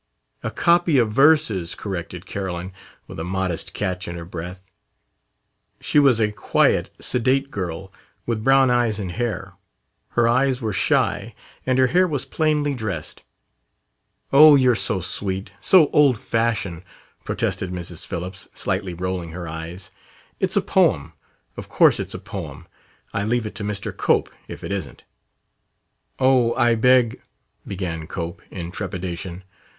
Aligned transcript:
"A 0.41 0.49
copy 0.49 0.97
of 0.97 1.11
verses," 1.11 1.75
corrected 1.75 2.25
Carolyn, 2.25 2.73
with 3.05 3.19
a 3.19 3.23
modest 3.23 3.75
catch 3.75 4.07
in 4.07 4.15
her 4.15 4.25
breath. 4.25 4.65
She 5.79 5.99
was 5.99 6.19
a 6.19 6.31
quiet, 6.31 6.89
sedate 6.99 7.51
girl, 7.51 7.93
with 8.25 8.43
brown 8.43 8.71
eyes 8.71 8.99
and 8.99 9.11
hair. 9.11 9.57
Her 10.17 10.27
eyes 10.27 10.59
were 10.59 10.73
shy, 10.73 11.35
and 11.67 11.77
her 11.77 11.85
hair 11.85 12.07
was 12.07 12.25
plainly 12.25 12.73
dressed. 12.73 13.21
"Oh, 14.33 14.55
you're 14.55 14.73
so 14.75 15.01
sweet, 15.01 15.51
so 15.61 15.87
old 15.91 16.17
fashioned!" 16.17 16.81
protested 17.23 17.71
Mrs. 17.71 18.03
Phillips, 18.03 18.47
slightly 18.55 18.95
rolling 18.95 19.33
her 19.33 19.47
eyes. 19.47 19.91
"It's 20.39 20.57
a 20.57 20.61
poem, 20.61 21.13
of 21.55 21.69
course 21.69 21.99
it's 21.99 22.15
a 22.15 22.17
poem. 22.17 22.67
I 23.13 23.23
leave 23.23 23.45
it 23.45 23.53
to 23.53 23.63
Mr. 23.63 23.95
Cope, 23.95 24.31
if 24.47 24.63
it 24.63 24.71
isn't!" 24.71 25.03
"Oh, 26.17 26.55
I 26.55 26.73
beg" 26.73 27.21
began 27.67 28.07
Cope, 28.07 28.41
in 28.49 28.71
trepidation. 28.71 29.43